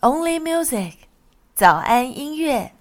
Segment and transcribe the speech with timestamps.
[0.00, 0.92] Only Music，
[1.56, 2.72] 早安音乐。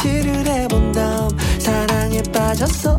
[0.00, 1.28] 칠을 해본 다음
[1.58, 2.98] 사랑에 빠졌어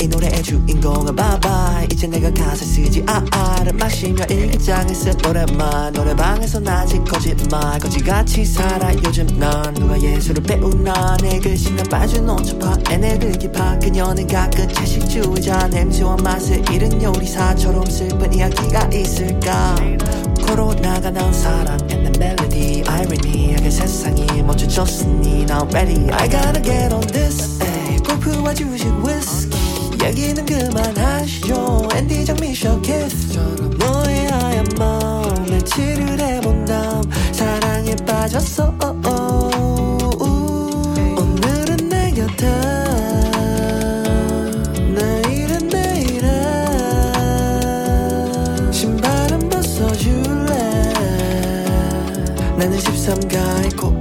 [0.00, 7.02] 이 노래의 주인공은 bye 이제 내가 가사 쓰지 아아를 마시며 일기장에 쓴 노래만 노래방에서 아직
[7.04, 7.78] 거짓말.
[7.80, 8.94] 거지같이 살아.
[9.04, 11.16] 요즘 난 누가 예술을 배우나.
[11.20, 12.76] 내 글씨는 빠져놓은 척파.
[12.90, 13.78] 애네들 기파.
[13.78, 15.68] 그녀는 가끔 채식주의자.
[15.68, 19.74] 냄새와 맛을 잃은 요리사처럼 슬픈 이야기가 있을까?
[20.46, 22.18] 코로나가 난 사랑 and
[22.50, 26.08] the irony하게 세상이 멈춰졌으니 now ready.
[26.12, 27.58] I gotta get on this.
[27.62, 27.98] ay.
[27.98, 29.67] 골프와 주식 위스키
[30.04, 31.88] 얘기는 그만하시죠.
[31.94, 37.02] 앤디 장미셔 키스처럼 너의 하얀 마음에 칠을 해본 다음
[37.32, 38.68] 사랑에 빠졌어.
[48.78, 50.54] 신발은 벗어줄래?
[52.56, 53.97] 나는 13가의 코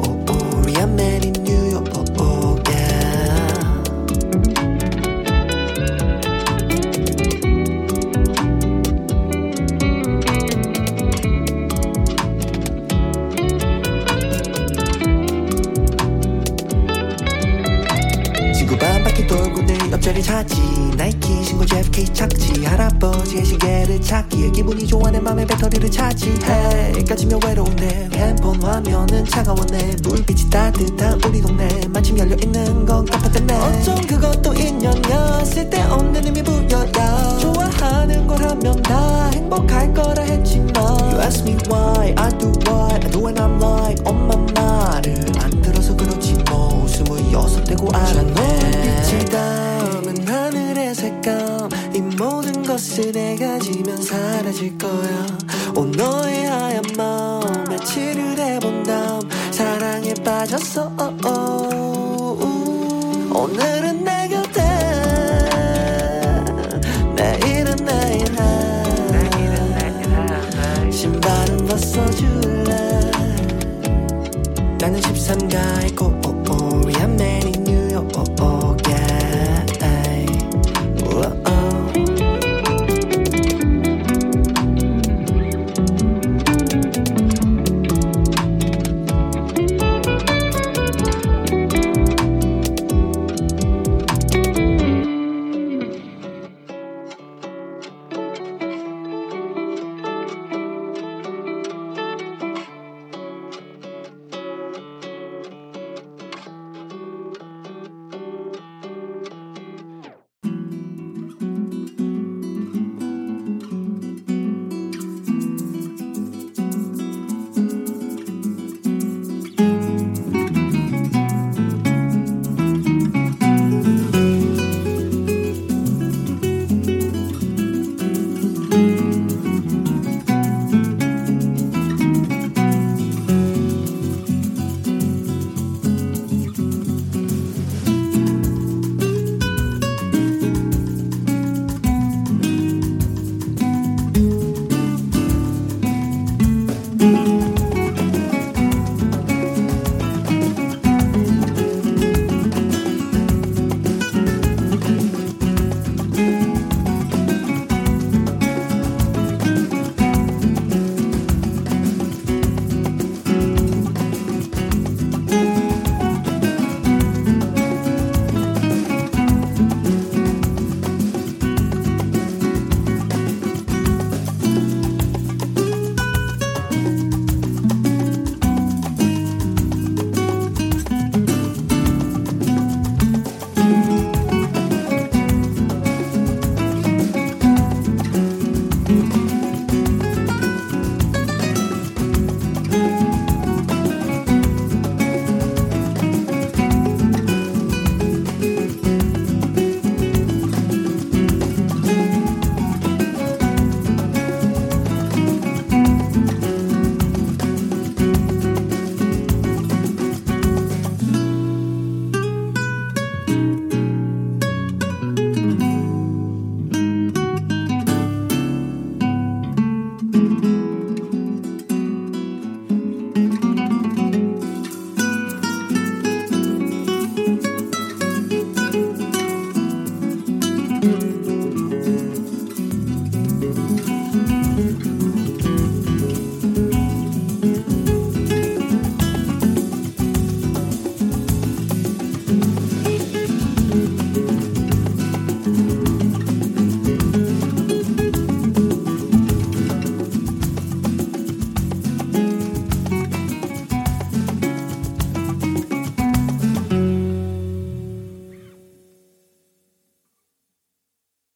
[20.08, 20.62] 옆자리 찾지.
[20.96, 22.64] 나이키 신고 JFK 착지.
[22.64, 26.34] 할아버지의 시계를 찾기에 기분이 좋아 내 맘에 배터리를 차지.
[26.44, 28.10] Hey, 까지면 외로운데.
[28.14, 29.98] 핸폰 화면은 차가웠네.
[30.04, 31.68] 불빛이 따뜻한 우리 동네.
[31.90, 37.38] 마침 열려있는 건 깜빡했네 어쩜 그것도 인연이야 쓸데없는 의미 부여야.
[37.40, 40.76] 좋아하는 걸 하면 다 행복할 거라 했지만.
[41.12, 44.57] You ask me why I do what I do and I'm like 엄마 말
[75.56, 78.87] I go oh oh in New York